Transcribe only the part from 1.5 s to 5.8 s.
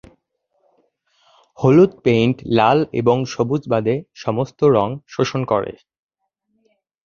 হলুদ পেইন্ট লাল এবং সবুজ বাদে সমস্ত রং শোষণ করে।